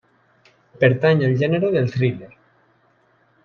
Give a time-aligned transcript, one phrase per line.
[0.83, 2.33] Pertany al gènere del thriller.